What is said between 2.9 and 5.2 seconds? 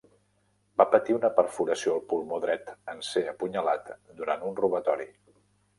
en ser apunyalat durant un robatori.